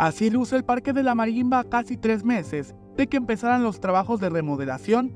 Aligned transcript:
Así 0.00 0.30
luce 0.30 0.56
el 0.56 0.64
Parque 0.64 0.94
de 0.94 1.02
la 1.02 1.14
Marimba 1.14 1.62
casi 1.64 1.98
tres 1.98 2.24
meses 2.24 2.74
de 2.96 3.06
que 3.06 3.18
empezaran 3.18 3.62
los 3.62 3.80
trabajos 3.80 4.18
de 4.18 4.30
remodelación. 4.30 5.14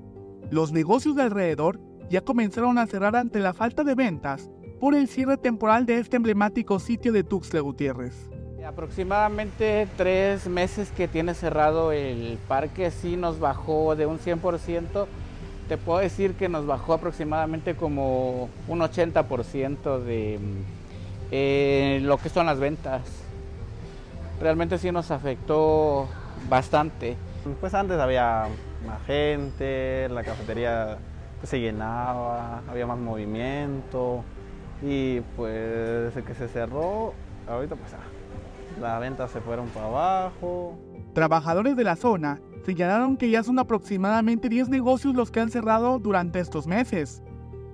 Los 0.51 0.73
negocios 0.73 1.17
de 1.17 1.23
alrededor 1.23 1.81
ya 2.11 2.21
comenzaron 2.21 2.77
a 2.77 2.87
cerrar 2.87 3.17
ante 3.17 3.39
la 3.39 3.55
falta 3.55 3.83
de 3.83 3.95
ventas 3.95 4.51
por 4.81 4.95
el 4.95 5.09
cierre 5.09 5.39
temporal 5.39 5.87
de 5.87 6.01
este 6.01 6.17
emblemático 6.17 6.79
sitio 6.81 7.15
de 7.15 7.25
Tuxtla 7.25 7.61
Gutiérrez. 7.61 8.29
Aproximadamente 8.63 9.89
tres 9.97 10.47
meses 10.49 10.91
que 10.91 11.09
tiene 11.09 11.33
cerrado 11.33 11.91
el 11.91 12.37
parque, 12.47 12.91
sí 12.91 13.17
nos 13.17 13.41
bajó 13.41 13.97
de 13.97 14.05
un 14.05 14.19
100%. 14.19 15.07
Te 15.67 15.79
puedo 15.79 16.01
decir 16.01 16.35
que 16.35 16.51
nos 16.51 16.67
bajó 16.67 16.93
aproximadamente 16.93 17.75
como 17.75 18.51
un 18.69 18.81
80% 18.81 19.99
de 20.01 20.39
eh, 21.31 22.01
lo 22.03 22.19
que 22.19 22.29
son 22.29 22.45
las 22.45 22.61
ventas 22.61 23.24
realmente 24.45 24.77
sí 24.77 24.93
nos 24.93 25.11
afectó 25.11 26.07
bastante. 26.51 27.17
Pues 27.61 27.73
antes 27.73 27.99
había 27.99 28.47
más 28.87 29.03
gente, 29.07 30.07
la 30.11 30.23
cafetería 30.23 30.99
pues, 31.41 31.49
se 31.49 31.61
llenaba, 31.61 32.63
había 32.69 32.87
más 32.87 32.99
movimiento 32.99 34.23
y 34.83 35.21
pues 35.35 36.13
desde 36.13 36.23
que 36.23 36.35
se 36.35 36.49
cerró, 36.49 37.15
ahorita 37.49 37.75
pues 37.75 37.95
ah, 37.95 38.81
las 38.83 39.01
ventas 39.01 39.31
se 39.31 39.41
fueron 39.41 39.67
para 39.69 39.87
abajo. 39.87 40.77
Trabajadores 41.15 41.75
de 41.75 41.85
la 41.85 41.97
zona 41.97 42.39
señalaron 42.67 43.17
que 43.17 43.31
ya 43.31 43.43
son 43.43 43.59
aproximadamente 43.59 44.51
10 44.51 44.69
negocios 44.69 45.15
los 45.15 45.31
que 45.31 45.41
han 45.41 45.49
cerrado 45.49 45.99
durante 45.99 46.39
estos 46.39 46.67
meses. 46.67 47.23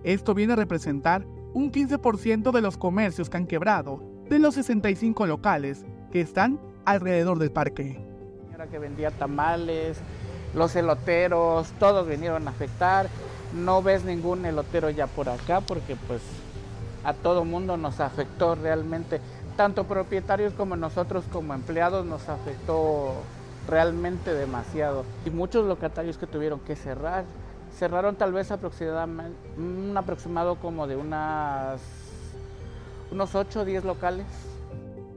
Esto 0.05 0.35
viene 0.35 0.53
a 0.53 0.57
representar 0.57 1.27
un 1.53 1.73
15% 1.73 2.53
de 2.53 2.61
los 2.61 2.77
comercios 2.77 3.29
que 3.29 3.39
han 3.39 3.49
quebrado 3.49 4.05
de 4.29 4.39
los 4.39 4.55
65 4.55 5.27
locales 5.27 5.85
que 6.11 6.21
están 6.21 6.59
alrededor 6.85 7.39
del 7.39 7.51
parque. 7.51 8.01
Señora 8.47 8.67
que 8.67 8.79
vendía 8.79 9.11
tamales, 9.11 9.99
los 10.55 10.75
eloteros, 10.77 11.69
todos 11.79 12.07
vinieron 12.07 12.49
a 12.49 12.51
afectar. 12.51 13.09
No 13.55 13.83
ves 13.83 14.05
ningún 14.05 14.45
elotero 14.45 14.91
ya 14.91 15.07
por 15.07 15.29
acá 15.29 15.61
porque 15.61 15.97
pues 16.07 16.23
a 17.05 17.15
todo 17.15 17.45
mundo 17.45 17.77
nos 17.77 18.01
afectó 18.01 18.55
realmente. 18.55 19.21
Tanto 19.57 19.85
propietarios 19.85 20.53
como 20.55 20.77
nosotros 20.77 21.25
como 21.33 21.55
empleados 21.55 22.07
nos 22.07 22.29
afectó 22.29 23.15
realmente 23.69 24.33
demasiado. 24.35 25.05
Y 25.25 25.31
muchos 25.31 25.67
locatarios 25.67 26.17
que 26.19 26.27
tuvieron 26.27 26.61
que 26.61 26.77
cerrar, 26.77 27.25
cerraron 27.77 28.17
tal 28.17 28.33
vez 28.33 28.51
aproximadamente, 28.51 29.37
un 29.57 29.95
aproximado 29.97 30.57
como 30.57 30.87
de 30.87 30.97
unas, 30.97 31.81
unos 33.11 33.35
8 33.35 33.61
o 33.61 33.65
10 33.65 33.85
locales 33.85 34.27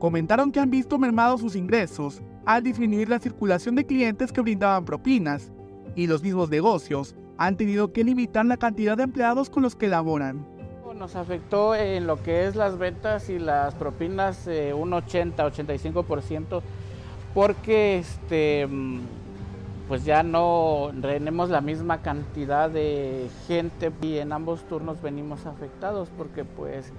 comentaron 0.04 0.52
que 0.52 0.60
han 0.60 0.70
visto 0.70 1.00
mermados 1.00 1.40
sus 1.40 1.56
ingresos 1.56 2.22
al 2.46 2.62
disminuir 2.62 3.08
la 3.08 3.20
circulación 3.20 3.74
de 3.76 3.86
clientes 3.86 4.34
que 4.34 4.42
brindaban 4.42 4.84
propinas, 4.84 5.50
y 5.96 6.08
los 6.08 6.22
mismos 6.22 6.50
negocios 6.50 7.16
han 7.38 7.56
tenido 7.56 7.94
que 7.94 8.04
limitar 8.04 8.46
la 8.46 8.58
cantidad 8.58 8.98
de 8.98 9.04
empleados 9.04 9.50
con 9.50 9.64
los 9.64 9.78
que 9.78 9.88
laboran. 9.88 10.46
Nos 11.00 11.16
afectó 11.16 11.74
en 11.74 12.06
lo 12.06 12.22
que 12.22 12.46
es 12.48 12.58
las 12.58 12.78
ventas 12.78 13.30
y 13.30 13.40
las 13.40 13.76
propinas 13.76 14.46
eh, 14.46 14.74
un 14.74 14.92
80-85% 14.92 16.62
porque 17.34 18.00
este, 18.00 18.68
pues 19.88 20.04
ya 20.04 20.22
no 20.22 20.92
tenemos 21.02 21.50
la 21.50 21.62
misma 21.62 22.02
cantidad 22.02 22.70
de 22.70 23.30
gente 23.48 23.90
y 24.02 24.18
en 24.18 24.34
ambos 24.34 24.68
turnos 24.68 25.02
venimos 25.02 25.46
afectados 25.46 26.10
porque 26.18 26.44
pues 26.44 26.92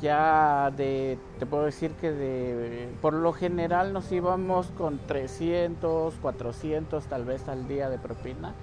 ya 0.00 0.72
de, 0.76 1.18
te 1.38 1.46
puedo 1.46 1.64
decir 1.64 1.92
que 1.92 2.10
de, 2.10 2.88
por 3.00 3.14
lo 3.14 3.32
general 3.32 3.92
nos 3.92 4.10
íbamos 4.10 4.68
con 4.78 4.98
300, 5.06 6.14
400 6.20 7.04
tal 7.06 7.24
vez 7.24 7.48
al 7.48 7.68
día 7.68 7.88
de 7.88 7.98
propina 7.98 8.54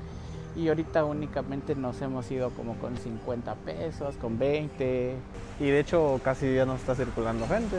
y 0.56 0.68
ahorita 0.68 1.04
únicamente 1.04 1.76
nos 1.76 2.02
hemos 2.02 2.30
ido 2.30 2.52
como 2.52 2.76
con 2.76 2.96
50 2.96 3.56
pesos, 3.56 4.16
con 4.18 4.38
20. 4.38 5.16
Y 5.60 5.64
de 5.64 5.80
hecho 5.80 6.20
casi 6.24 6.54
ya 6.54 6.66
no 6.66 6.76
está 6.76 6.96
circulando 6.96 7.48
gente, 7.48 7.76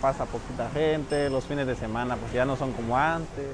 pasa 0.00 0.26
poquita 0.26 0.68
gente, 0.70 1.30
los 1.30 1.44
fines 1.44 1.66
de 1.66 1.74
semana 1.74 2.16
pues 2.16 2.32
ya 2.32 2.44
no 2.44 2.56
son 2.56 2.72
como 2.72 2.96
antes. 2.96 3.46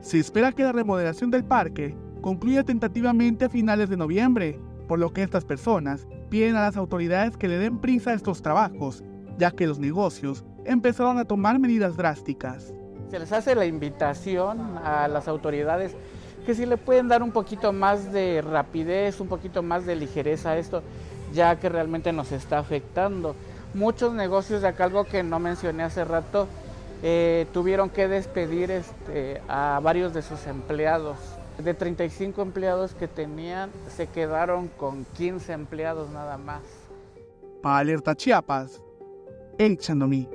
Se 0.00 0.18
espera 0.18 0.52
que 0.52 0.62
la 0.62 0.72
remodelación 0.72 1.30
del 1.30 1.44
parque 1.44 1.96
concluya 2.20 2.62
tentativamente 2.62 3.46
a 3.46 3.48
finales 3.48 3.88
de 3.88 3.96
noviembre, 3.96 4.58
por 4.86 4.98
lo 4.98 5.12
que 5.12 5.22
estas 5.22 5.44
personas 5.44 6.06
piden 6.34 6.56
a 6.56 6.62
las 6.62 6.76
autoridades 6.76 7.36
que 7.36 7.46
le 7.46 7.58
den 7.58 7.78
prisa 7.78 8.10
a 8.10 8.14
estos 8.14 8.42
trabajos, 8.42 9.04
ya 9.38 9.52
que 9.52 9.68
los 9.68 9.78
negocios 9.78 10.44
empezaron 10.64 11.16
a 11.18 11.24
tomar 11.24 11.60
medidas 11.60 11.96
drásticas. 11.96 12.74
Se 13.08 13.20
les 13.20 13.30
hace 13.30 13.54
la 13.54 13.66
invitación 13.66 14.76
a 14.78 15.06
las 15.06 15.28
autoridades 15.28 15.94
que 16.44 16.56
si 16.56 16.66
le 16.66 16.76
pueden 16.76 17.06
dar 17.06 17.22
un 17.22 17.30
poquito 17.30 17.72
más 17.72 18.12
de 18.12 18.42
rapidez, 18.42 19.20
un 19.20 19.28
poquito 19.28 19.62
más 19.62 19.86
de 19.86 19.94
ligereza 19.94 20.50
a 20.50 20.58
esto, 20.58 20.82
ya 21.32 21.54
que 21.60 21.68
realmente 21.68 22.12
nos 22.12 22.32
está 22.32 22.58
afectando. 22.58 23.36
Muchos 23.72 24.12
negocios 24.12 24.60
de 24.60 24.66
acá, 24.66 24.86
algo 24.86 25.04
que 25.04 25.22
no 25.22 25.38
mencioné 25.38 25.84
hace 25.84 26.04
rato, 26.04 26.48
eh, 27.04 27.46
tuvieron 27.52 27.90
que 27.90 28.08
despedir 28.08 28.72
este, 28.72 29.40
a 29.46 29.78
varios 29.80 30.12
de 30.12 30.22
sus 30.22 30.48
empleados 30.48 31.16
de 31.58 31.74
35 31.74 32.42
empleados 32.42 32.94
que 32.94 33.08
tenían, 33.08 33.70
se 33.88 34.06
quedaron 34.06 34.68
con 34.68 35.04
15 35.16 35.52
empleados 35.52 36.10
nada 36.10 36.36
más. 36.36 36.62
Para 37.62 37.78
Alerta 37.78 38.14
Chiapas, 38.14 38.82
El 39.58 39.78
Chandomí. 39.78 40.28